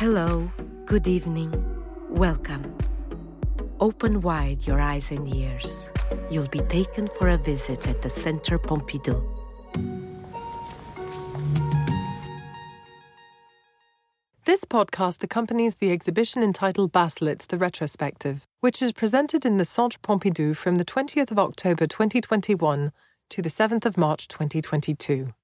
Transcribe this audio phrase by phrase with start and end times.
[0.00, 0.50] Hello,
[0.86, 1.52] good evening,
[2.08, 2.74] welcome.
[3.80, 5.90] Open wide your eyes and ears.
[6.30, 9.22] You'll be taken for a visit at the Centre Pompidou.
[14.46, 19.98] This podcast accompanies the exhibition entitled Baselitz The Retrospective, which is presented in the Centre
[19.98, 22.90] Pompidou from the 20th of October 2021
[23.28, 25.34] to the 7th of March 2022.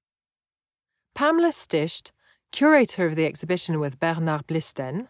[1.13, 2.09] Pamela Sticht,
[2.51, 5.07] curator of the exhibition with Bernard Blistène,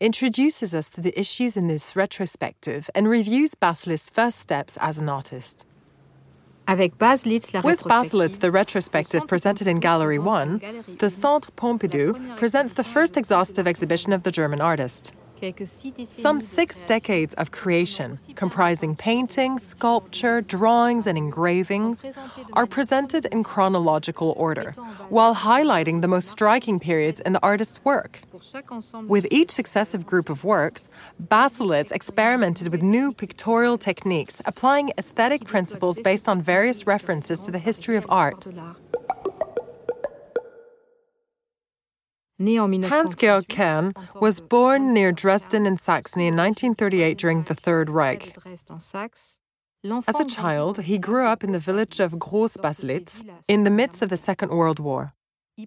[0.00, 5.08] introduces us to the issues in this retrospective and reviews Baselitz's first steps as an
[5.08, 5.64] artist.
[6.68, 12.74] Avec Baselitz, la With Baselitz, the retrospective presented in Gallery 1, the Centre Pompidou presents
[12.74, 15.12] the first exhaustive exhibition of the German artist.
[16.08, 22.04] Some six decades of creation, comprising painting, sculpture, drawings, and engravings,
[22.52, 24.72] are presented in chronological order,
[25.08, 28.20] while highlighting the most striking periods in the artist's work.
[29.06, 30.88] With each successive group of works,
[31.22, 37.58] Baselitz experimented with new pictorial techniques, applying aesthetic principles based on various references to the
[37.58, 38.46] history of art.
[42.40, 48.36] Hans Georg Kern was born near Dresden in Saxony in 1938 during the Third Reich.
[50.06, 54.02] As a child, he grew up in the village of Groß Baselitz in the midst
[54.02, 55.14] of the Second World War.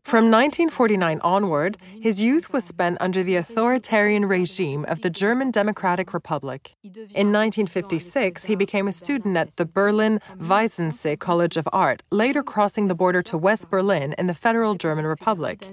[0.03, 6.13] From 1949 onward, his youth was spent under the authoritarian regime of the German Democratic
[6.13, 6.75] Republic.
[6.83, 12.87] In 1956, he became a student at the Berlin Weissensee College of Art, later crossing
[12.87, 15.69] the border to West Berlin in the Federal German Republic.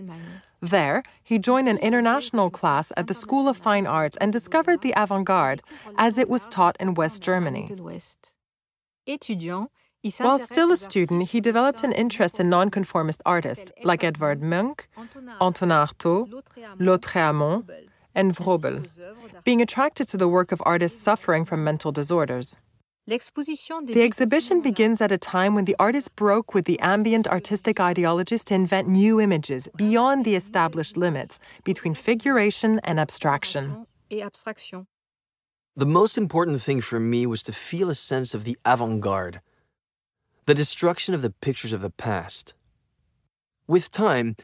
[0.60, 4.92] There, he joined an international class at the School of Fine Arts and discovered the
[4.96, 5.62] avant garde
[5.96, 7.70] as it was taught in West Germany.
[10.18, 14.88] While still a student, he developed an interest in nonconformist artists like Edvard Munch,
[15.40, 16.42] Antonin Artaud,
[16.78, 17.68] Lautréamont,
[18.14, 18.86] and Vrubel,
[19.44, 22.56] being attracted to the work of artists suffering from mental disorders.
[23.08, 28.44] The exhibition begins at a time when the artist broke with the ambient artistic ideologies
[28.44, 33.86] to invent new images beyond the established limits between figuration and abstraction.
[34.10, 39.40] The most important thing for me was to feel a sense of the avant garde,
[40.44, 42.52] the destruction of the pictures of the past.
[43.66, 44.36] With time,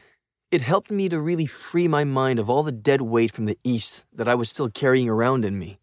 [0.49, 3.59] it helped me to really free my mind of all the dead weight from the
[3.63, 5.77] East that I was still carrying around in me.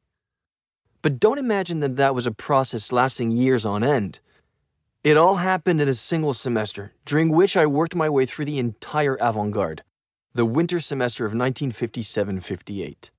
[1.03, 4.21] But don't imagine that that was a process lasting years on end.
[5.03, 8.61] It all happened in a single semester, during which I worked my way through the
[8.61, 9.83] entire avant garde,
[10.33, 13.11] the winter semester of 1957 58.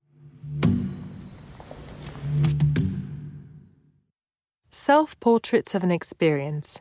[4.71, 6.79] Self Portraits of an Experience.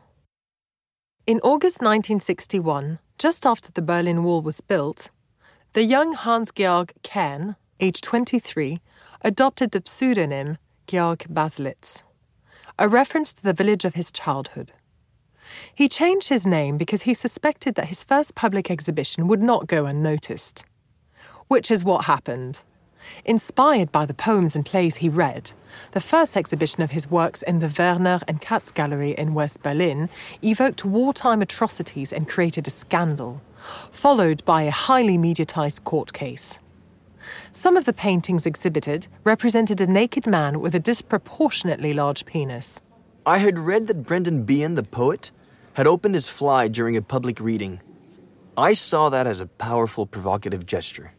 [1.27, 5.09] In August 1961, just after the Berlin Wall was built,
[5.73, 8.79] the young Hans Georg Kern, aged 23,
[9.21, 10.57] adopted the pseudonym
[10.87, 12.03] Georg Baselitz,
[12.77, 14.73] a reference to the village of his childhood.
[15.73, 19.85] He changed his name because he suspected that his first public exhibition would not go
[19.85, 20.65] unnoticed.
[21.47, 22.63] Which is what happened.
[23.25, 25.51] Inspired by the poems and plays he read,
[25.91, 30.09] the first exhibition of his works in the Werner and Katz Gallery in West Berlin
[30.41, 33.41] evoked wartime atrocities and created a scandal,
[33.91, 36.59] followed by a highly mediatized court case.
[37.51, 42.81] Some of the paintings exhibited represented a naked man with a disproportionately large penis.
[43.25, 45.31] I had read that Brendan Behan, the poet,
[45.73, 47.81] had opened his fly during a public reading.
[48.57, 51.13] I saw that as a powerful, provocative gesture.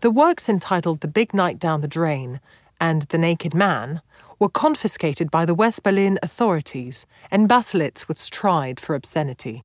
[0.00, 2.40] The works entitled The Big Night Down the Drain
[2.80, 4.02] and The Naked Man
[4.38, 9.62] were confiscated by the West Berlin authorities, and Baselitz was tried for obscenity.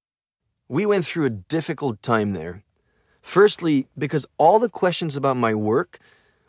[0.70, 2.64] We went through a difficult time there.
[3.22, 6.00] Firstly, because all the questions about my work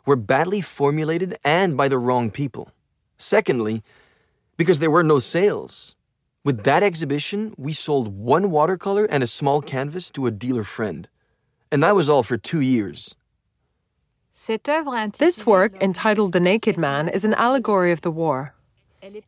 [0.05, 2.71] were badly formulated and by the wrong people.
[3.17, 3.83] Secondly,
[4.57, 5.95] because there were no sales.
[6.43, 11.07] With that exhibition, we sold one watercolor and a small canvas to a dealer friend.
[11.71, 13.15] And that was all for two years.
[15.19, 18.55] This work, entitled The Naked Man, is an allegory of the war.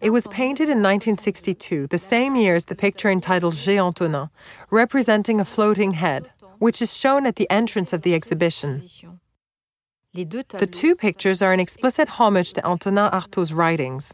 [0.01, 4.29] It was painted in 1962, the same year as the picture entitled J'ai Antonin,
[4.69, 8.83] representing a floating head, which is shown at the entrance of the exhibition.
[10.13, 14.13] The two pictures are an explicit homage to Antonin Artaud's writings.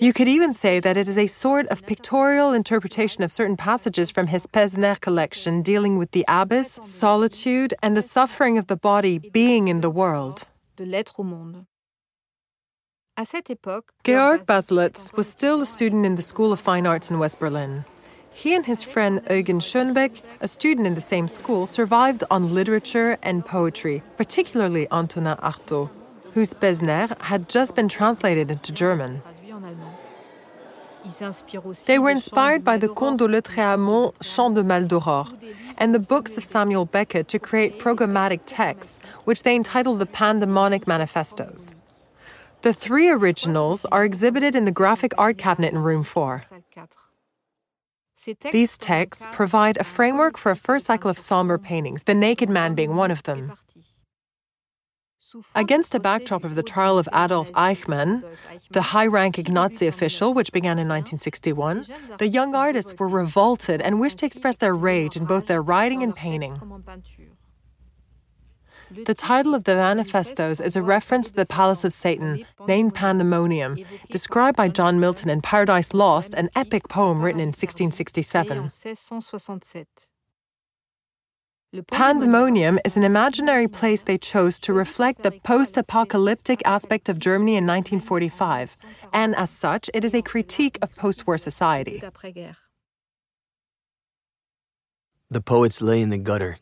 [0.00, 4.10] You could even say that it is a sort of pictorial interpretation of certain passages
[4.10, 9.18] from his Pèse-Nerfs collection dealing with the abyss, solitude, and the suffering of the body
[9.18, 10.44] being in the world.
[14.04, 17.84] Georg Baselitz was still a student in the School of Fine Arts in West Berlin.
[18.34, 23.18] He and his friend Eugen Schönebeck, a student in the same school, survived on literature
[23.22, 25.90] and poetry, particularly Antonin Artaud,
[26.32, 29.22] whose Pèse-Nerfs had just been translated into German.
[31.86, 35.26] They were inspired by the Comte de Lautréamont, Chant de Maldoror,
[35.76, 40.86] and the books of Samuel Beckett to create programmatic texts, which they entitled the Pandemonic
[40.86, 41.74] Manifestos.
[42.62, 46.42] The three originals are exhibited in the graphic art cabinet in room 4.
[48.52, 52.74] These texts provide a framework for a first cycle of somber paintings, The Naked Man
[52.74, 53.54] being one of them.
[55.54, 58.22] Against a backdrop of the trial of Adolf Eichmann,
[58.70, 61.86] the high ranking Nazi official, which began in 1961,
[62.18, 66.02] the young artists were revolted and wished to express their rage in both their writing
[66.02, 66.60] and painting.
[69.04, 73.78] The title of the manifestos is a reference to the Palace of Satan, named Pandemonium,
[74.10, 78.70] described by John Milton in Paradise Lost, an epic poem written in 1667.
[81.90, 87.52] Pandemonium is an imaginary place they chose to reflect the post apocalyptic aspect of Germany
[87.52, 88.76] in 1945,
[89.12, 92.02] and as such, it is a critique of post war society.
[95.30, 96.58] The poets lay in the gutter,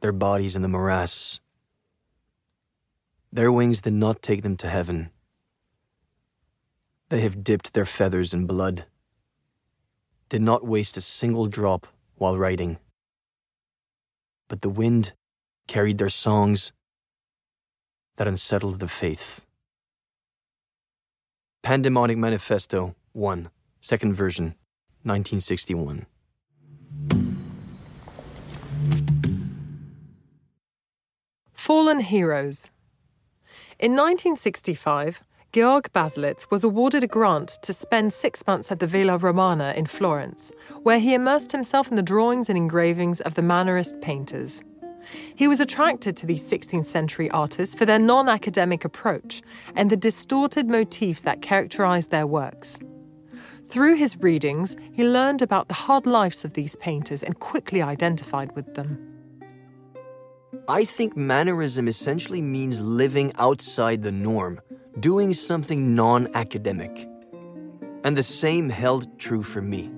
[0.00, 1.40] their bodies in the morass.
[3.32, 5.10] Their wings did not take them to heaven.
[7.08, 8.86] They have dipped their feathers in blood,
[10.28, 11.86] did not waste a single drop
[12.16, 12.78] while writing
[14.50, 15.12] but the wind
[15.68, 16.72] carried their songs
[18.16, 19.42] that unsettled the faith.
[21.62, 23.48] Pandemonic Manifesto 1,
[23.78, 24.56] second version,
[25.04, 26.06] 1961.
[31.70, 32.68] Fallen Heroes.
[33.78, 35.22] In 1965,
[35.52, 39.86] Georg Baselitz was awarded a grant to spend six months at the Villa Romana in
[39.86, 40.50] Florence,
[40.82, 44.64] where he immersed himself in the drawings and engravings of the Mannerist painters.
[45.36, 49.40] He was attracted to these 16th century artists for their non academic approach
[49.76, 52.80] and the distorted motifs that characterized their works.
[53.68, 58.56] Through his readings, he learned about the hard lives of these painters and quickly identified
[58.56, 59.09] with them.
[60.68, 64.60] I think mannerism essentially means living outside the norm
[64.98, 67.08] doing something non academic.
[68.02, 69.90] And the same held true for me.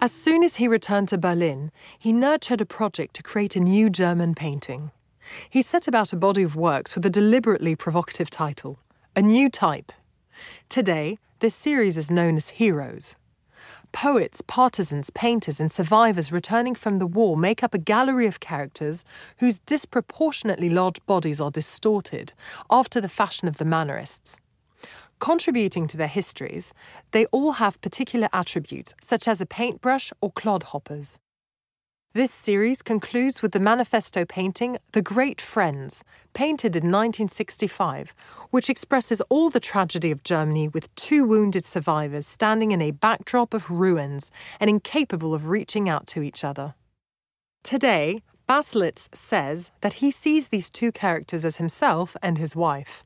[0.00, 3.88] As soon as he returned to Berlin, he nurtured a project to create a new
[3.88, 4.90] German painting.
[5.48, 8.78] He set about a body of works with a deliberately provocative title
[9.16, 9.92] A New Type.
[10.68, 13.16] Today, this series is known as Heroes.
[13.94, 19.04] Poets, partisans, painters, and survivors returning from the war make up a gallery of characters
[19.38, 22.32] whose disproportionately large bodies are distorted,
[22.68, 24.36] after the fashion of the Mannerists.
[25.20, 26.74] Contributing to their histories,
[27.12, 31.18] they all have particular attributes, such as a paintbrush or clodhoppers.
[32.14, 38.14] This series concludes with the manifesto painting The Great Friends, painted in 1965,
[38.50, 43.52] which expresses all the tragedy of Germany with two wounded survivors standing in a backdrop
[43.52, 44.30] of ruins
[44.60, 46.76] and incapable of reaching out to each other.
[47.64, 53.04] Today, Baselitz says that he sees these two characters as himself and his wife.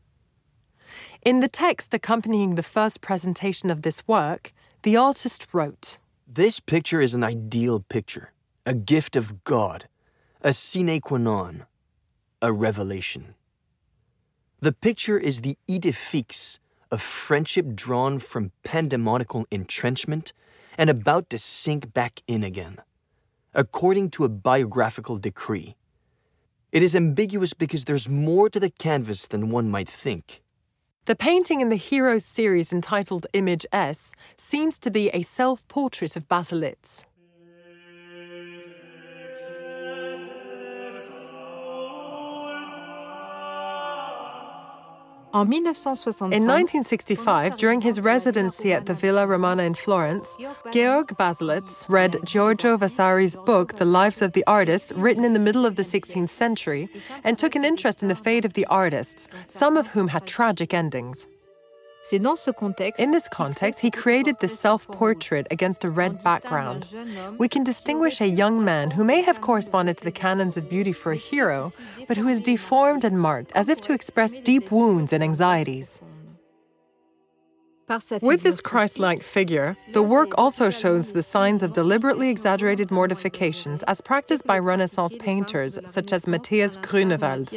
[1.22, 5.96] In the text accompanying the first presentation of this work, the artist wrote
[6.26, 8.32] This picture is an ideal picture
[8.68, 9.88] a gift of God,
[10.42, 11.64] a sine qua non,
[12.42, 13.34] a revelation.
[14.60, 16.58] The picture is the idée fixe
[16.90, 20.34] of friendship drawn from pandemonical entrenchment
[20.76, 22.76] and about to sink back in again,
[23.54, 25.74] according to a biographical decree.
[26.70, 30.42] It is ambiguous because there's more to the canvas than one might think.
[31.06, 36.16] The painting in the Heroes series entitled Image S seems to be a self portrait
[36.16, 37.06] of Baselitz.
[45.42, 50.36] In 1965, during his residency at the Villa Romana in Florence,
[50.72, 55.64] Georg Baselitz read Giorgio Vasari's book, The Lives of the Artists, written in the middle
[55.64, 56.88] of the 16th century,
[57.24, 60.74] and took an interest in the fate of the artists, some of whom had tragic
[60.74, 61.26] endings.
[62.12, 66.94] In this context, he created the self portrait against a red background.
[67.38, 70.92] We can distinguish a young man who may have corresponded to the canons of beauty
[70.92, 71.72] for a hero,
[72.06, 76.00] but who is deformed and marked as if to express deep wounds and anxieties.
[78.20, 83.82] With this Christ like figure, the work also shows the signs of deliberately exaggerated mortifications
[83.84, 87.48] as practiced by Renaissance painters such as Matthias Grunewald.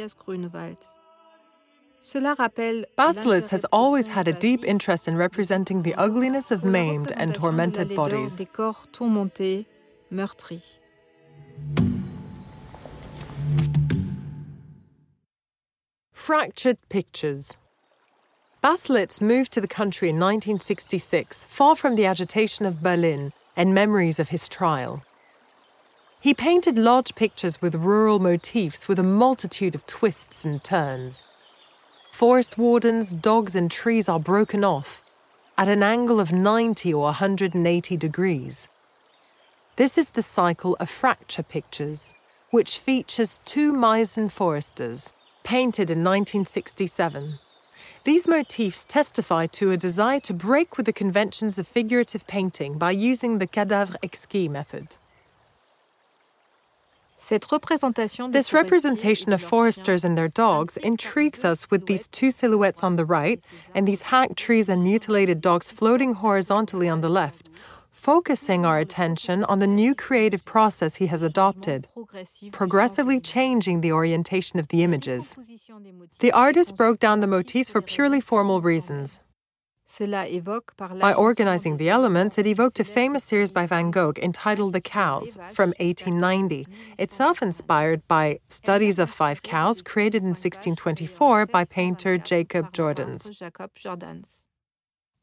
[2.98, 7.94] Baselitz has always had a deep interest in representing the ugliness of maimed and tormented
[7.94, 8.44] bodies.
[16.12, 17.56] Fractured pictures.
[18.64, 24.18] Baselitz moved to the country in 1966, far from the agitation of Berlin and memories
[24.18, 25.04] of his trial.
[26.20, 31.24] He painted large pictures with rural motifs with a multitude of twists and turns.
[32.12, 35.02] Forest wardens, dogs, and trees are broken off
[35.56, 38.68] at an angle of 90 or 180 degrees.
[39.76, 42.12] This is the cycle of fracture pictures,
[42.50, 47.38] which features two Meissen foresters, painted in 1967.
[48.04, 52.90] These motifs testify to a desire to break with the conventions of figurative painting by
[52.90, 54.98] using the cadavre exquis method.
[57.28, 63.04] This representation of foresters and their dogs intrigues us with these two silhouettes on the
[63.04, 63.40] right
[63.74, 67.48] and these hacked trees and mutilated dogs floating horizontally on the left,
[67.92, 71.86] focusing our attention on the new creative process he has adopted,
[72.50, 75.36] progressively changing the orientation of the images.
[76.18, 79.20] The artist broke down the motifs for purely formal reasons.
[79.98, 85.34] By organizing the elements, it evoked a famous series by Van Gogh entitled The Cows
[85.52, 86.66] from 1890,
[86.98, 93.28] itself inspired by Studies of Five Cows created in 1624 by painter Jacob Jordaens.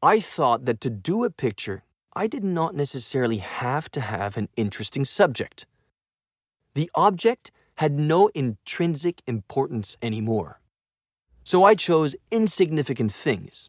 [0.02, 1.82] I thought that to do a picture,
[2.14, 5.66] I did not necessarily have to have an interesting subject.
[6.74, 10.60] The object had no intrinsic importance anymore.
[11.42, 13.68] So I chose insignificant things.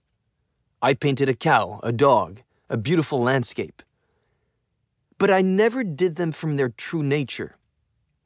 [0.81, 3.83] I painted a cow, a dog, a beautiful landscape.
[5.19, 7.57] But I never did them from their true nature.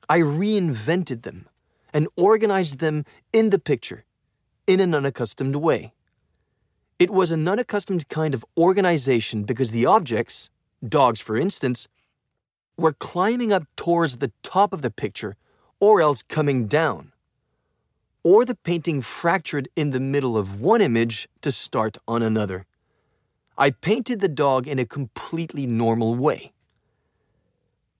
[0.08, 1.50] I reinvented them
[1.94, 4.06] and organized them in the picture
[4.68, 5.94] in an unaccustomed way.
[6.98, 10.50] It was an unaccustomed kind of organization because the objects,
[10.88, 11.90] dogs for instance,
[12.78, 15.36] were climbing up towards the top of the picture
[15.82, 17.12] or else coming down.
[18.26, 22.66] Or the painting fractured in the middle of one image to start on another.
[23.56, 26.52] I painted the dog in a completely normal way.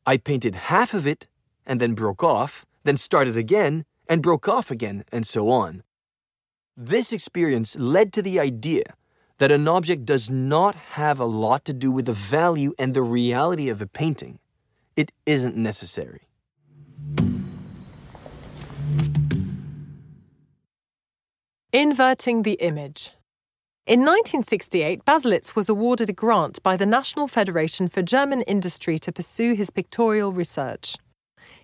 [0.04, 1.28] I painted half of it
[1.64, 5.84] and then broke off, then started again and broke off again, and so on.
[6.76, 8.96] This experience led to the idea
[9.38, 13.04] that an object does not have a lot to do with the value and the
[13.04, 14.40] reality of a painting.
[14.96, 16.22] It isn't necessary.
[21.78, 23.12] Inverting the image.
[23.86, 29.12] In 1968, Baselitz was awarded a grant by the National Federation for German Industry to
[29.12, 30.96] pursue his pictorial research.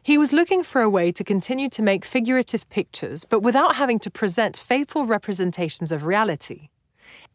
[0.03, 3.99] He was looking for a way to continue to make figurative pictures, but without having
[3.99, 6.67] to present faithful representations of reality.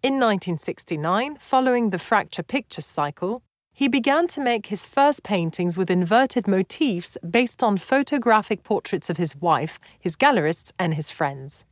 [0.03, 3.43] In 1969, following the fracture pictures cycle,
[3.73, 9.17] he began to make his first paintings with inverted motifs based on photographic portraits of
[9.17, 11.65] his wife, his gallerists, and his friends.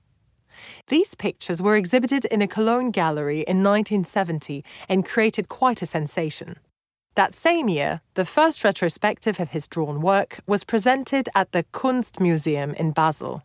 [0.88, 6.58] These pictures were exhibited in a Cologne gallery in 1970 and created quite a sensation.
[7.14, 12.74] That same year, the first retrospective of his drawn work was presented at the Kunstmuseum
[12.74, 13.42] in Basel.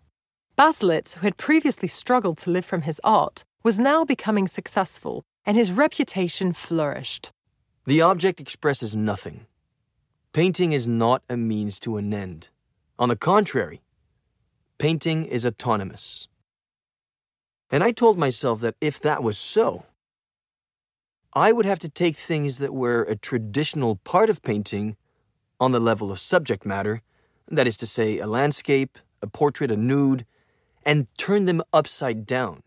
[0.57, 5.55] Baselitz, who had previously struggled to live from his art, was now becoming successful, and
[5.55, 7.31] his reputation flourished.
[7.85, 9.45] The object expresses nothing.
[10.33, 12.49] Painting is not a means to an end.
[12.97, 13.81] On the contrary,
[14.77, 16.27] painting is autonomous.
[17.71, 19.85] And I told myself that if that was so,
[21.33, 24.97] I would have to take things that were a traditional part of painting
[25.59, 27.03] on the level of subject matter,
[27.47, 30.25] that is to say, a landscape, a portrait, a nude,
[30.85, 32.63] and turn them upside down.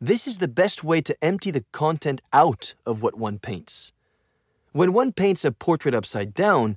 [0.00, 3.92] This is the best way to empty the content out of what one paints.
[4.72, 6.76] When one paints a portrait upside down,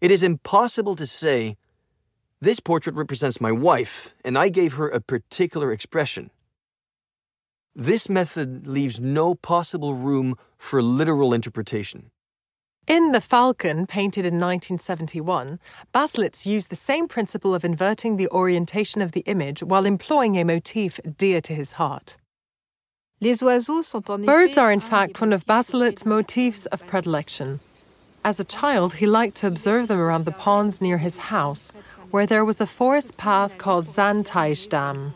[0.00, 1.56] it is impossible to say,
[2.40, 6.30] This portrait represents my wife, and I gave her a particular expression.
[7.80, 12.10] This method leaves no possible room for literal interpretation.
[12.88, 15.60] In The Falcon, painted in 1971,
[15.94, 20.42] Baselitz used the same principle of inverting the orientation of the image while employing a
[20.42, 22.16] motif dear to his heart.
[23.20, 27.60] Birds are, in fact, one of Baselitz's motifs of predilection.
[28.24, 31.70] As a child, he liked to observe them around the ponds near his house,
[32.10, 35.12] where there was a forest path called Sandteichdamm.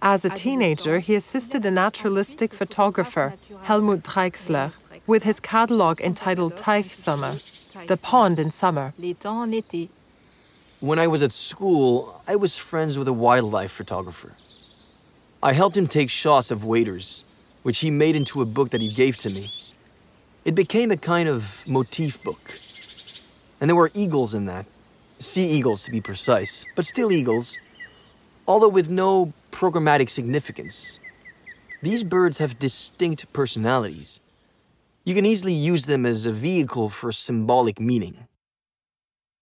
[0.00, 4.72] As a teenager, he assisted a naturalistic photographer, Helmut Drechsler,
[5.06, 7.42] with his catalogue entitled Teichsommer,
[7.88, 8.94] The Pond in Summer.
[10.80, 14.34] When I was at school, I was friends with a wildlife photographer.
[15.42, 17.24] I helped him take shots of waders,
[17.64, 19.50] which he made into a book that he gave to me.
[20.44, 22.54] It became a kind of motif book.
[23.60, 24.66] And there were eagles in that.
[25.18, 27.58] Sea eagles, to be precise, but still eagles,
[28.46, 31.00] although with no programmatic significance.
[31.82, 34.20] These birds have distinct personalities.
[35.04, 38.28] You can easily use them as a vehicle for symbolic meaning.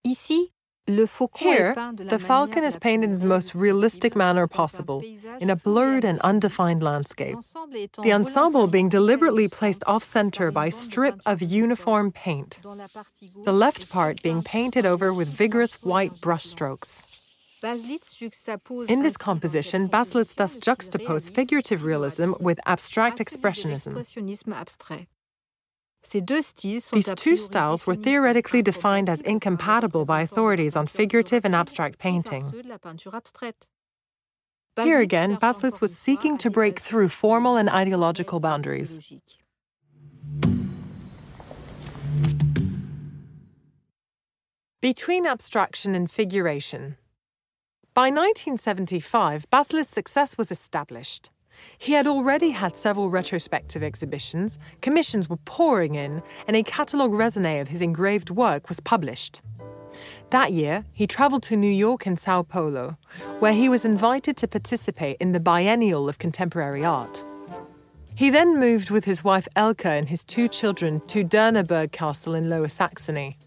[0.03, 0.51] Ici,
[0.87, 4.15] le faucon Here, est peint de la the falcon is painted in the most realistic
[4.15, 5.03] manner possible,
[5.39, 7.37] in a blurred and undefined landscape.
[8.01, 12.87] The ensemble being deliberately placed off center by a strip of uniform paint, dont la
[12.87, 17.26] partie the left part being painted over with vigorous white sur brushstrokes.
[17.63, 23.95] In this composition, cette Baselitz thus juxtaposed figurative realism with abstract à celui de expressionism.
[23.95, 25.07] l'expressionnisme abstrait.
[26.03, 30.85] Ces deux styles sont These two styles were theoretically defined as incompatible by authorities on
[30.85, 32.51] représentants de la figurative and abstract painting.
[32.51, 33.67] ceux de la peinture abstraite.
[34.77, 38.99] Here again, Baselitz was seeking to break through formal and ideological boundaries.
[44.79, 46.97] Between abstraction and figuration.
[47.97, 51.31] By 1975, Baselitz's success was established.
[51.79, 57.59] He had already had several retrospective exhibitions, commissions were pouring in, and a catalogue raisonné
[57.59, 59.41] of his engraved work was published.
[60.29, 62.99] That year, he travelled to New York and Sao Paulo,
[63.39, 67.25] where he was invited to participate in the Biennial of Contemporary Art.
[68.13, 72.47] He then moved with his wife Elke and his two children to Derneburg Castle in
[72.47, 73.39] Lower Saxony.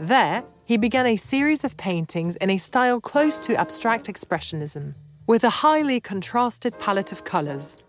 [0.00, 4.94] There, he began a series of paintings in a style close to abstract expressionism,
[5.26, 7.82] with a highly contrasted palette of colours.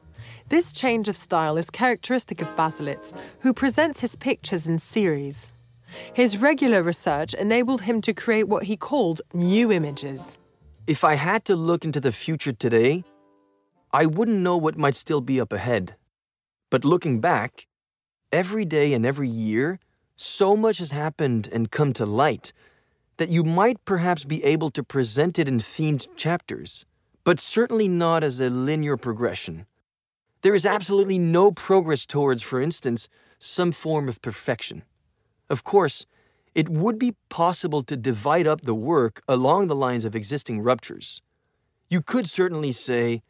[0.50, 5.52] This change of style is characteristic of Baselitz, who presents his pictures in series.
[6.16, 10.40] His regular research enabled him to create what he called new images.
[10.88, 13.04] If I had to look into the future today,
[13.94, 15.98] I wouldn't know what might still be up ahead.
[16.72, 17.68] But looking back,
[18.32, 19.80] every day and every year,
[20.16, 22.52] so much has happened and come to light
[23.18, 26.86] that you might perhaps be able to present it in themed chapters,
[27.24, 29.66] but certainly not as a linear progression.
[30.42, 34.84] There is absolutely no progress towards, for instance, some form of perfection.
[35.50, 36.06] Of course,
[36.56, 41.22] it would be possible to divide up the work along the lines of existing ruptures.
[41.90, 43.22] You could certainly say,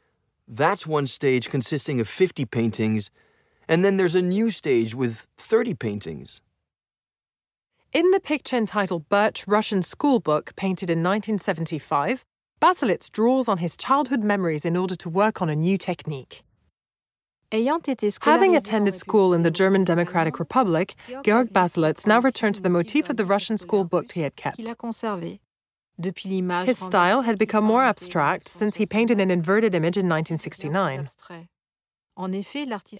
[0.48, 3.12] that's one stage consisting of 50 paintings,
[3.68, 6.42] and then there's a new stage with 30 paintings.
[7.94, 12.24] In the picture entitled Birch Russian Schoolbook, painted in 1975,
[12.62, 16.42] Baselitz draws on his childhood memories in order to work on a new technique.
[17.52, 23.10] Having attended school in the German Democratic Republic, Georg Baselitz now returned to the motif
[23.10, 24.56] of the Russian school book he had kept.
[24.56, 25.40] qu'il a conservé.
[26.00, 30.08] Depuis l'image His style had become more abstract since he painted an inverted image in
[30.08, 31.10] 1969.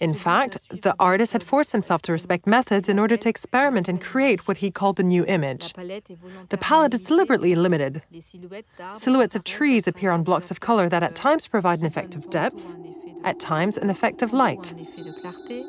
[0.00, 4.00] In fact, the artist had forced himself to respect methods in order to experiment and
[4.00, 5.72] create what he called the new image.
[5.74, 8.02] The palette is deliberately limited.
[8.94, 12.30] Silhouettes of trees appear on blocks of color that at times provide an effect of
[12.30, 14.72] depth, tantôt un effet de at times an effect of light.
[14.72, 15.64] un effet de clarté.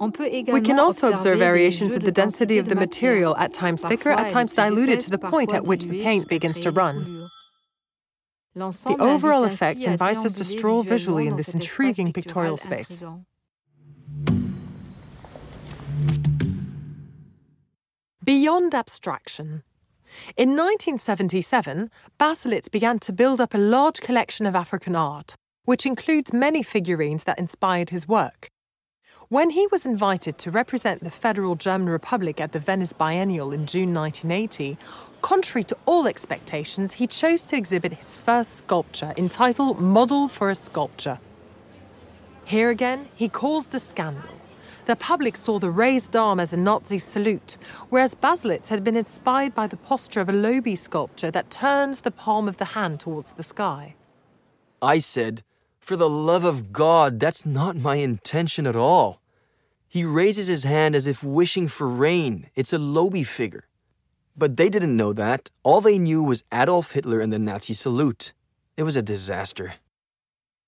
[0.00, 3.82] On peut We can also observe variations in the density of the material, at times
[3.82, 7.28] thicker, at times diluted to the point at which the paint begins to run.
[8.54, 13.02] The overall effect invites us to stroll visually in this intriguing pictorial space.
[18.24, 19.62] Beyond abstraction.
[20.36, 26.32] In 1977, Baselitz began to build up a large collection of African art, which includes
[26.32, 28.48] many figurines that inspired his work.
[29.30, 33.64] When he was invited to represent the Federal German Republic at the Venice Biennial in
[33.64, 34.76] June 1980,
[35.22, 40.56] contrary to all expectations, he chose to exhibit his first sculpture entitled Model for a
[40.56, 41.20] Sculpture.
[42.44, 44.34] Here again, he caused a scandal.
[44.86, 47.56] The public saw the raised arm as a Nazi salute,
[47.88, 52.10] whereas Baselitz had been inspired by the posture of a Lobi sculpture that turns the
[52.10, 53.94] palm of the hand towards the sky.
[54.82, 55.44] I said,
[55.78, 59.19] For the love of God, that's not my intention at all.
[59.90, 62.48] He raises his hand as if wishing for rain.
[62.54, 63.64] It's a Lobi figure.
[64.36, 65.50] But they didn't know that.
[65.64, 68.32] All they knew was Adolf Hitler and the Nazi salute.
[68.76, 69.74] It was a disaster.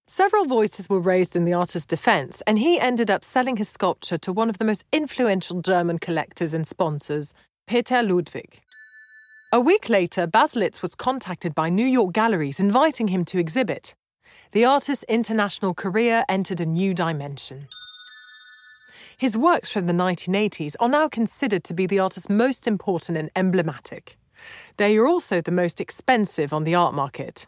[0.09, 4.19] Several voices were raised in the artist's defense, and he ended up selling his sculpture
[4.19, 7.33] to one of the most influential German collectors and sponsors,
[7.69, 8.61] Peter Ludwig.
[9.53, 13.95] A week later, Baselitz was contacted by New York galleries inviting him to exhibit.
[14.51, 17.69] The artist's international career entered a new dimension.
[19.23, 23.31] His works from the 1980s are now considered to be the artist's most important and
[23.37, 24.19] emblematic.
[24.79, 27.47] They are also the most expensive on the art market.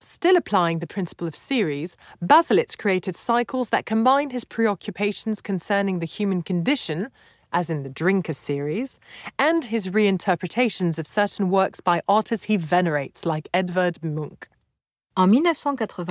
[0.00, 6.06] Still applying the principle of series, Baselitz created cycles that combine his preoccupations concerning the
[6.06, 7.10] human condition,
[7.52, 8.98] as in the Drinker series,
[9.38, 14.48] and his reinterpretations of certain works by artists he venerates, like Edvard Munch.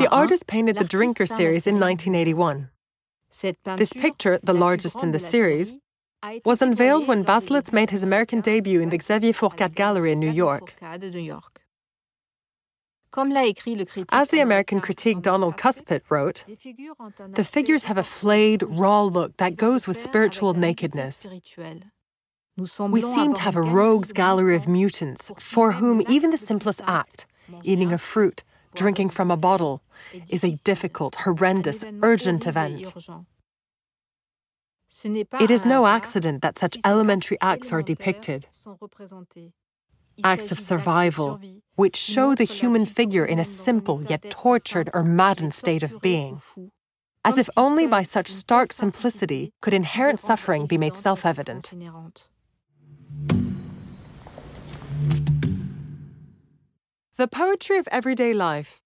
[0.05, 2.69] The artist painted the Drinker series in 1981.
[3.77, 5.79] This picture, the largest in the series, série,
[6.23, 10.11] a été was unveiled when Baselitz made his American debut in the Xavier Fourcade Gallery
[10.11, 10.73] in New York.
[10.79, 11.61] Fourcade de New York.
[13.11, 17.13] Comme l'a écrit le critique As the American critic Donald Kuspit wrote, des figures ont
[17.19, 21.27] un the figures have a flayed, raw look that goes with spiritual nakedness.
[22.57, 27.27] We seem to have a rogues gallery of mutants for whom even the simplest act,
[27.63, 28.43] eating a fruit,
[28.77, 29.81] drinking from a bottle,
[30.29, 32.93] is a difficult, horrendous, urgent event.
[35.39, 38.47] It is no accident that such elementary acts are depicted.
[40.23, 41.39] Acts of survival,
[41.75, 46.41] which show the human figure in a simple yet tortured or maddened state of being.
[47.23, 51.73] As if only by such stark simplicity could inherent suffering be made self evident.
[57.17, 58.79] The poetry of everyday life.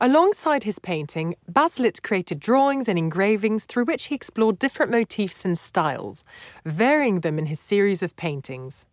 [0.00, 5.58] Alongside his painting, Baselitz created drawings and engravings through which he explored different motifs and
[5.58, 6.24] styles,
[6.64, 8.86] varying them in his series of paintings.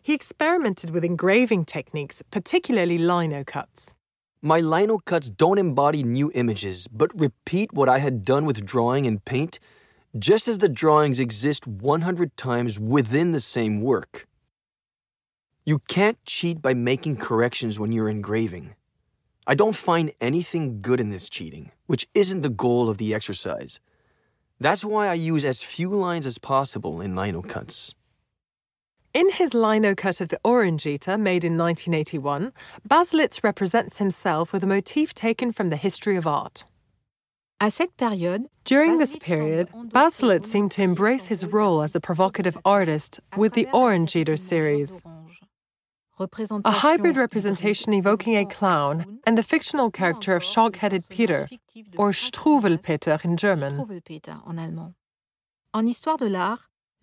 [0.00, 3.94] He experimented with engraving techniques, particularly lino cuts.
[4.40, 9.06] My lino cuts don't embody new images, but repeat what I had done with drawing
[9.06, 9.58] and paint,
[10.18, 14.26] just as the drawings exist 100 times within the same work.
[15.68, 18.76] You can't cheat by making corrections when you're engraving.
[19.48, 23.80] I don't find anything good in this cheating, which isn't the goal of the exercise.
[24.60, 27.96] That's why I use as few lines as possible in lino cuts.
[29.12, 32.52] In his lino cut of the Orange Eater, made in 1981,
[32.88, 36.64] Baselitz represents himself with a motif taken from the history of art.
[37.60, 42.56] À cette période, During this period, Baselitz seemed to embrace his rôle as a provocative
[42.64, 45.02] artist with the à Orange Eater series.
[46.18, 51.48] A hybrid representation evoking a clown and the fictional character of shock headed Peter,
[51.96, 54.02] or Franz Struwwelpeter in German.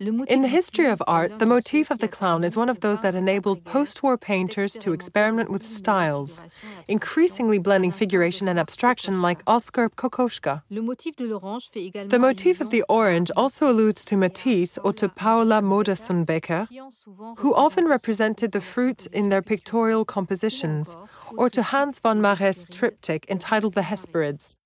[0.00, 2.80] le motif In the history of art, the motif of the clown is one of
[2.80, 7.90] those that enabled post war painters to experiment with styles, la figuration, la increasingly blending
[7.90, 9.42] à l'instar de figuration and abstraction like.
[9.46, 10.62] Oskar Kokoschka.
[10.70, 14.78] Le motif de l'orange fait également The motif of the orange also alludes to Matisse
[14.82, 20.04] or to Paula Modersohn-Becker, qui ont souvent who often represented the fruit in their pictorial
[20.04, 20.96] compositions,
[21.36, 24.56] or to Hans von Marées' triptych entitled The Hesperids.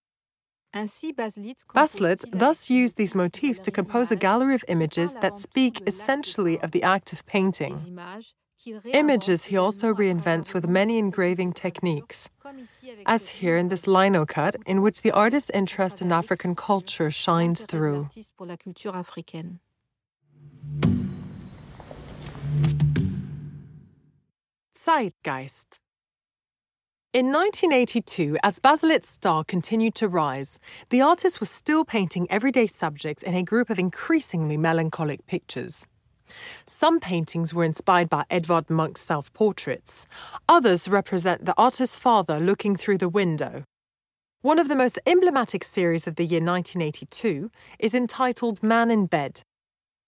[0.74, 5.38] Ainsi, Baselitz Baselitz compose-t-il thus used these motifs to compose a gallery of images that
[5.38, 7.74] speak tout de l'acte essentially of the act of painting.
[7.86, 12.58] Images qu'il réinvente Images he also également à travers reinvents with many engraving techniques, comme
[12.58, 16.54] ici avec as here in this lino cut, in which the artist's interest in African
[16.54, 18.02] culture shines through.
[18.02, 19.60] l'artiste pour la culture africaine.
[24.74, 25.80] Zeitgeist.
[27.18, 33.24] In 1982, as Baselitz's star continued to rise, the artist was still painting everyday subjects
[33.24, 35.84] in a group of increasingly melancholic pictures.
[36.68, 40.06] Some paintings were inspired by Edvard Munch's self portraits,
[40.48, 43.64] others represent the artist's father looking through the window.
[44.42, 47.50] One of the most emblematic series of the year 1982
[47.80, 49.40] is entitled Man in Bed.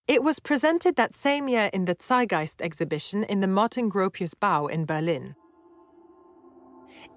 [0.07, 4.67] It was presented that same year in the Zeitgeist exhibition in the Martin Gropius Bau
[4.67, 5.35] in Berlin.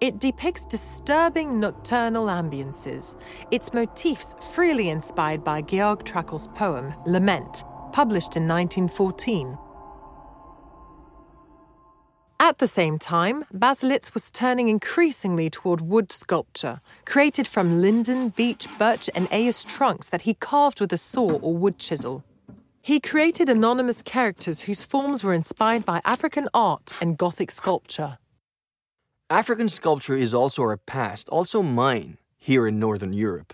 [0.04, 3.16] It depicts disturbing nocturnal ambiances,
[3.52, 7.64] its motifs freely inspired by Georg Trakl's poem Lament,
[7.94, 9.58] published in 1914.
[12.38, 18.68] At the same time, Baselitz was turning increasingly toward wood sculpture, created from linden, beech,
[18.78, 22.26] birch, and aes trunks that he carved with a saw or wood chisel.
[22.82, 28.18] He created anonymous characters whose forms were inspired by African art and Gothic sculpture.
[29.30, 33.54] African sculpture is also our past, also mine, here in Northern Europe.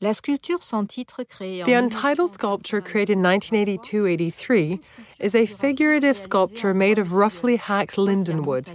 [0.00, 4.80] La sculpture sans titre créée en The untitled sculpture created in 1982 83
[5.18, 8.68] is a figurative sculpture made of roughly hacked lindenwood.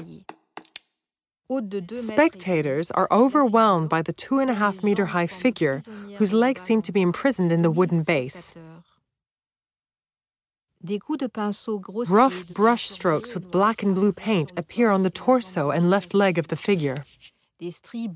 [1.95, 5.81] Spectators are overwhelmed by the two and a half meter high figure
[6.17, 8.53] whose legs seem to be imprisoned in the wooden base.
[12.09, 16.37] Rough brush strokes with black and blue paint appear on the torso and left leg
[16.37, 17.05] of the figure.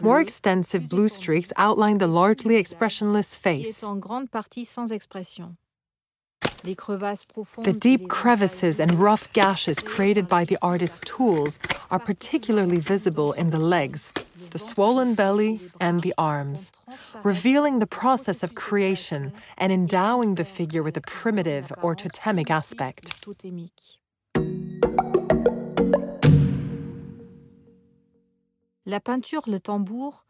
[0.02, 3.82] More extensive blue streaks outline the largely expressionless face.
[6.64, 13.52] The deep crevices and rough gashes created by the artist's tools are particularly visible in
[13.52, 14.12] the legs,
[14.52, 16.72] the swollen belly, and the arms,
[17.24, 23.26] revealing the process of creation and endowing the figure with a primitive or totemic aspect.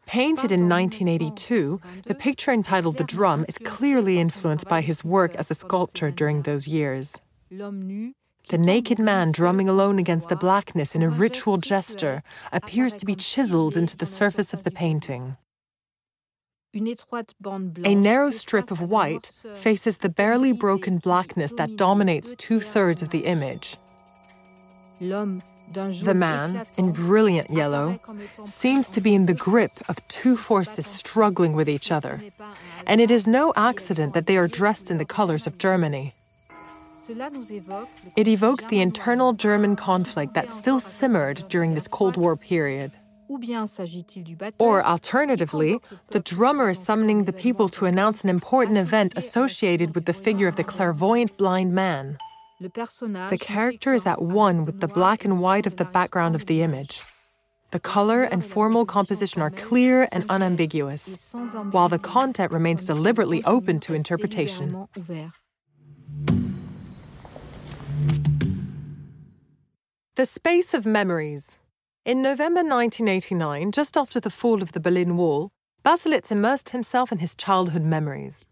[0.06, 5.48] Painted in 1982, the picture entitled The Drum is clearly influenced by his work as
[5.52, 7.20] a sculptor during those years.
[7.50, 13.14] The naked man drumming alone against the blackness in a ritual gesture appears to be
[13.14, 15.36] chiseled into the surface of the painting.
[16.74, 23.10] A narrow strip of white faces the barely broken blackness that dominates two thirds of
[23.10, 23.76] the image.
[25.72, 28.00] The man, in brilliant yellow,
[28.46, 32.22] seems to be in the grip of two forces struggling with each other,
[32.86, 36.14] and it is no accident that they are dressed in the colors of Germany.
[38.16, 42.92] It evokes the internal German conflict that still simmered during this Cold War period.
[44.58, 50.06] Or alternatively, the drummer is summoning the people to announce an important event associated with
[50.06, 52.18] the figure of the clairvoyant blind man.
[52.60, 56.62] The character is at one with the black and white of the background of the
[56.62, 57.02] image.
[57.70, 61.32] The color and formal composition are clear and unambiguous,
[61.70, 64.88] while the content remains deliberately open to interpretation.
[70.16, 71.58] The Space of Memories.
[72.04, 75.52] In November 1989, just after the fall of the Berlin Wall,
[75.84, 78.46] Baselitz immersed himself in his childhood memories.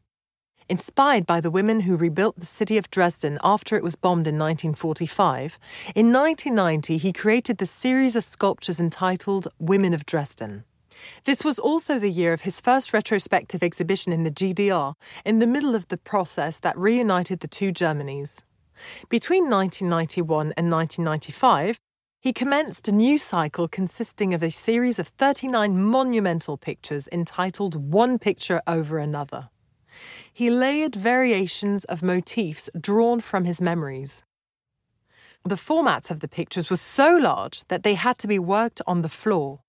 [0.69, 4.37] Inspired by the women who rebuilt the city of Dresden after it was bombed in
[4.37, 5.61] 1945,
[5.95, 10.65] in 1990 he created the series of sculptures entitled Women of Dresden.
[11.25, 15.47] This was also the year of his first retrospective exhibition in the GDR, in the
[15.47, 18.43] middle of the process that reunited the two Germanys.
[19.09, 21.79] Between 1991 and 1995,
[22.21, 28.19] he commenced a new cycle consisting of a series of 39 monumental pictures entitled One
[28.19, 29.49] Picture Over Another
[30.33, 34.23] he layered variations of motifs drawn from his memories.
[35.45, 39.03] The formats of the pictures were so large that they had to be worked on
[39.03, 39.61] the floor.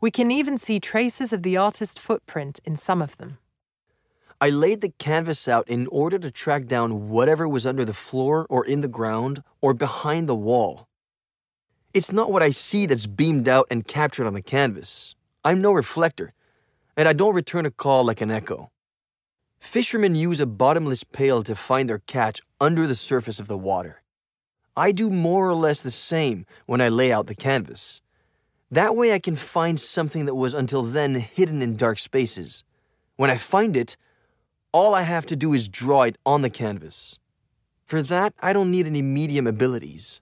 [0.00, 3.38] We can even see traces of the artist's footprint in some of them.
[4.40, 8.44] I laid the canvas out in order to track down whatever was under the floor
[8.50, 10.88] or in the ground or behind the wall.
[11.94, 15.14] It's not what I see that's beamed out and captured on the canvas.
[15.44, 16.32] I'm no reflector,
[16.96, 18.71] and I don't return a call like an echo.
[19.62, 24.02] Fishermen use a bottomless pail to find their catch under the surface of the water.
[24.76, 28.02] I do more or less the same when I lay out the canvas.
[28.72, 32.64] That way I can find something that was until then hidden in dark spaces.
[33.14, 33.96] When I find it,
[34.72, 37.20] all I have to do is draw it on the canvas.
[37.86, 40.20] For that, I don't need any medium abilities.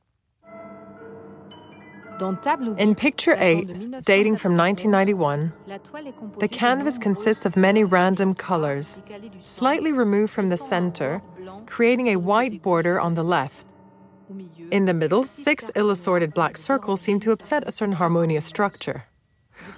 [2.79, 5.53] In picture 8, dating from 1991,
[6.39, 9.01] the canvas consists of many random colors,
[9.41, 11.23] slightly removed from the center,
[11.67, 13.67] creating a white border on the left.
[14.71, 19.05] In the middle, six ill-assorted black circles seem to upset a certain harmonious structure.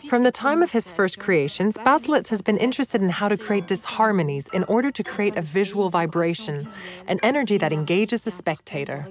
[0.09, 3.67] From the time of his first creations, Baselitz has been interested in how to create
[3.67, 6.69] disharmonies in order to create a visual vibration,
[7.07, 9.09] an energy that engages the spectator.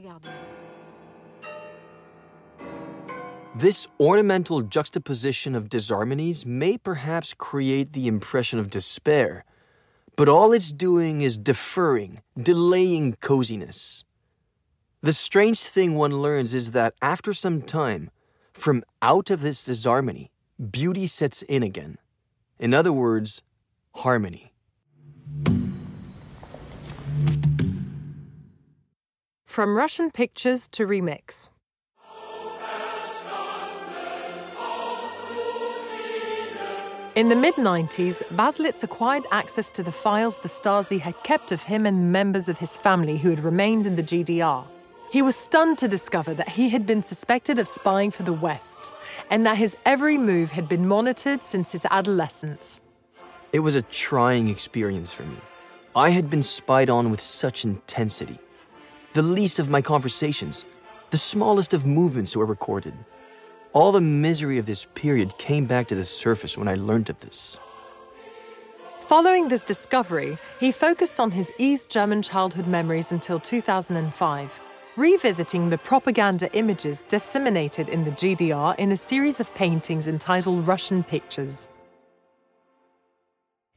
[3.54, 9.44] This ornamental juxtaposition of disharmonies may perhaps create the impression of despair,
[10.16, 14.06] but all it's doing is deferring, delaying coziness.
[15.02, 18.10] The strange thing one learns is that after some time,
[18.54, 20.32] from out of this disharmony,
[20.72, 21.98] beauty sets in again.
[22.58, 23.44] In other words,
[23.96, 24.54] harmony.
[29.46, 31.50] From Russian Pictures to Remix.
[37.14, 41.64] In the mid 90s, Baselitz acquired access to the files the Stasi had kept of
[41.64, 44.66] him and members of his family who had remained in the GDR.
[45.12, 48.94] He was stunned to discover that he had been suspected of spying for the West
[49.30, 52.80] and that his every move had been monitored since his adolescence.
[53.52, 55.36] It was a trying experience for me.
[55.94, 58.40] I had been spied on with such intensity.
[59.12, 60.64] The least of my conversations,
[61.10, 62.94] the smallest of movements were recorded.
[63.74, 67.20] All the misery of this period came back to the surface when I learned of
[67.22, 67.58] this.
[69.08, 74.60] Following this discovery, he focused on his East German childhood memories until 2005,
[74.98, 81.02] revisiting the propaganda images disseminated in the GDR in a series of paintings entitled Russian
[81.02, 81.70] Pictures.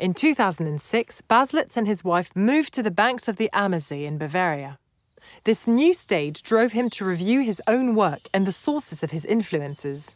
[0.00, 4.78] In 2006, Baselitz and his wife moved to the banks of the Ammersee in Bavaria.
[5.44, 9.24] This new stage drove him to review his own work and the sources of his
[9.24, 10.14] influences.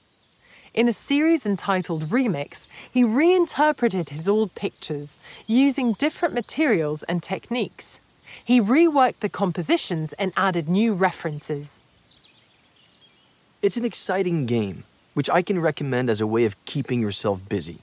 [0.75, 8.01] In a series entitled Remix, he reinterpreted his old pictures using different materials and techniques.
[8.45, 11.83] He reworked the compositions and added new references.
[13.61, 17.79] It's an exciting game, which I can recommend as a way of keeping yourself busy.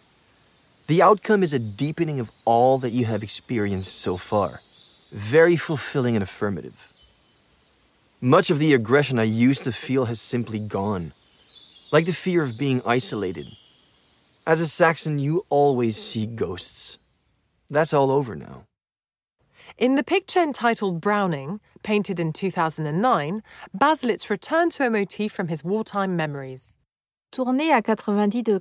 [0.87, 4.61] The outcome is a deepening of all that you have experienced so far.
[5.11, 6.93] Very fulfilling and affirmative.
[8.21, 11.11] Much of the aggression I used to feel has simply gone,
[11.91, 13.47] like the fear of being isolated.
[14.47, 16.97] As a Saxon, you always see ghosts.
[17.69, 18.63] That's all over now.
[19.77, 23.43] In the picture entitled Browning, painted in 2009,
[23.77, 26.73] Baselitz returned to a motif from his wartime memories.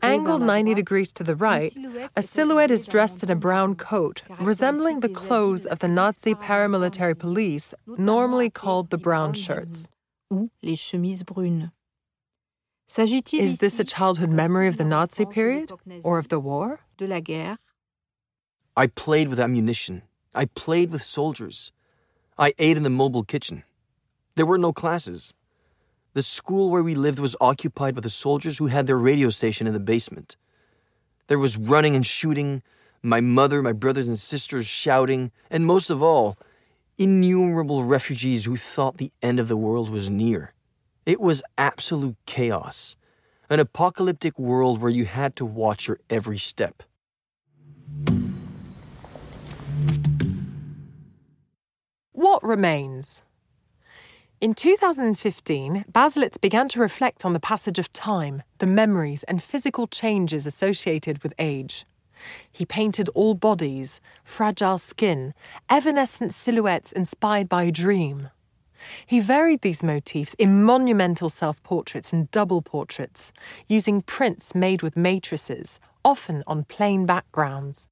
[0.03, 1.73] Angled 90 degrees to the right,
[2.17, 7.19] a silhouette is dressed in a brown coat, resembling the clothes of the Nazi paramilitary
[7.19, 9.89] police, normally called the brown shirts.
[10.31, 11.71] ou les chemises brunes.
[13.33, 15.71] Is this a childhood memory of the Nazi period
[16.03, 16.81] or of the war?
[16.97, 17.59] de la guerre
[18.77, 20.03] I played with ammunition.
[20.35, 21.73] I played with soldiers.
[22.37, 23.63] I ate in the mobile kitchen.
[24.35, 25.33] There were no classes.
[26.15, 29.67] The school where we lived was occupied by the soldiers who had their radio station
[29.67, 30.37] in the basement.
[31.27, 32.63] There was running and shooting,
[33.03, 36.39] my mother, my brothers and sisters shouting, and most of all,
[36.99, 40.55] innumerable refugees who thought the end of the world was near.
[41.05, 42.95] It was absolute chaos,
[43.51, 46.85] an apocalyptic world where you had to watch your every step.
[52.13, 53.23] What remains?
[54.45, 59.87] In 2015, Baselitz began to reflect on the passage of time, the memories and physical
[59.87, 61.87] changes associated with age.
[62.53, 65.33] He painted all bodies, fragile skin,
[65.71, 68.29] evanescent silhouettes inspired by a dream.
[69.07, 73.33] He varied these motifs in monumental self portraits and double portraits,
[73.67, 77.89] using prints made with matrices, often on plain backgrounds.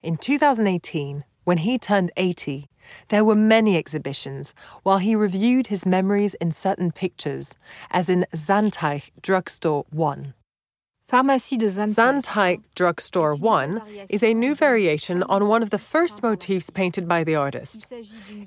[0.00, 2.68] In 2018, when he turned 80,
[3.08, 7.54] there were many exhibitions while he reviewed his memories in certain pictures,
[7.90, 10.34] as in Zanteich Drugstore 1.
[11.10, 11.96] Pharmacie de Zanteich.
[11.96, 17.24] Zanteich Drugstore 1 is a new variation on one of the first motifs painted by
[17.24, 17.92] the artist.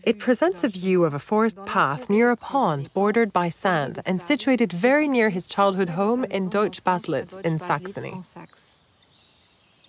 [0.04, 4.22] It presents a view of a forest path near a pond bordered by sand and
[4.22, 8.22] situated very near his childhood home in Deutschbaselitz in Saxony.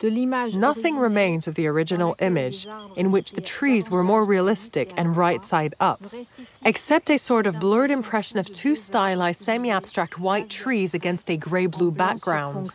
[0.04, 5.42] Nothing remains of the original image, in which the trees were more realistic and right
[5.44, 6.02] side up,
[6.62, 11.38] except a sort of blurred impression of two stylized semi abstract white trees against a
[11.38, 12.70] grey blue background.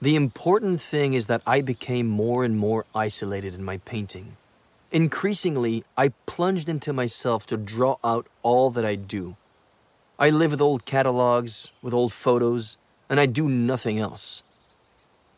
[0.00, 4.36] The important thing is that I became more and more isolated in my painting.
[4.92, 9.36] Increasingly, I plunged into myself to draw out all that I do.
[10.16, 12.78] I live with old catalogs, with old photos,
[13.10, 14.44] and I do nothing else.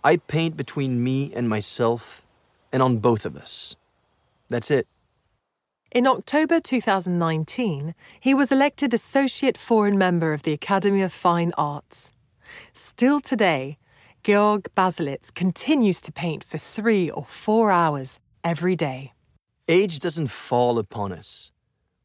[0.02, 2.22] I paint between me and myself,
[2.72, 3.76] and on both of us.
[4.48, 4.86] That's it.
[5.92, 12.12] In October 2019, he was elected Associate Foreign Member of the Academy of Fine Arts.
[12.72, 13.76] Still today,
[14.22, 19.12] Georg Baselitz continues to paint for three or four hours every day.
[19.68, 21.52] Age doesn't fall upon us.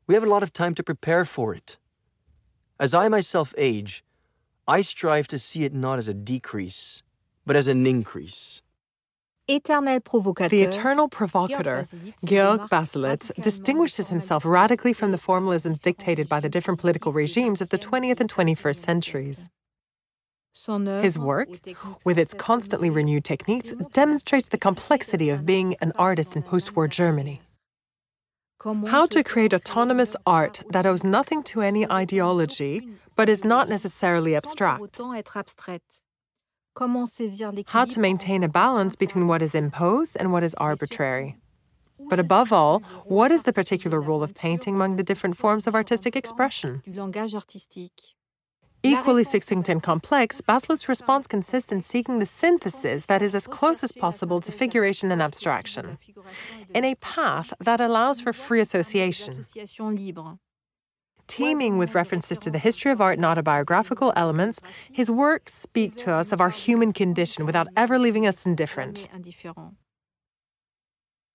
[0.08, 1.78] We have a lot of time to prepare for it.
[2.80, 4.04] As I myself age,
[4.68, 7.04] I strive to see it not as a decrease,
[7.46, 8.62] but as an increase.
[9.48, 11.86] The eternal provocateur,
[12.24, 17.70] Georg Baselitz, distinguishes himself radically from the formalisms dictated by the different political regimes of
[17.70, 19.50] the 20th and 21st centuries.
[21.02, 21.50] His work,
[22.06, 26.88] with its constantly renewed techniques, demonstrates the complexity of being an artist in post war
[26.88, 27.42] Germany.
[28.88, 34.36] How to create autonomous art that owes nothing to any ideology, but is not necessarily
[34.36, 34.98] abstract.
[37.68, 41.38] How to maintain a balance between what is imposed and what is arbitrary.
[42.00, 45.76] But above all, what is the particular role of painting among the different forms of
[45.76, 46.84] artistic expression?
[48.84, 53.84] Equally succinct and complex, Baselitz's response consists in seeking the synthesis that is as close
[53.84, 55.98] as possible to figuration and abstraction,
[56.74, 59.44] in a path that allows for free association.
[61.28, 64.62] Teeming with references to the history of art and autobiographical elements,
[64.92, 69.10] his works speak to us of our human condition without ever leaving us indifferent.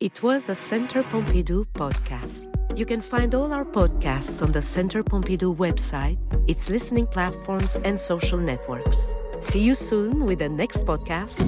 [0.00, 2.46] It was a Centre Pompidou podcast.
[2.78, 6.18] You can find all our podcasts on the Centre Pompidou website,
[6.48, 9.12] its listening platforms, and social networks.
[9.40, 11.44] See you soon with the next podcast.